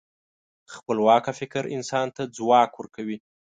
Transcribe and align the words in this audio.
خپلواکه 0.73 1.31
فکر 1.39 1.63
انسان 1.75 2.07
ته 2.15 2.21
ځواک 2.37 2.71
ورکوي. 2.75 3.17